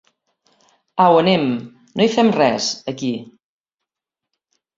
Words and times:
Au 1.03 1.17
anem, 1.19 1.45
no 2.01 2.07
hi 2.07 2.11
fem 2.15 2.33
res, 2.39 2.71
aquí. 2.95 3.13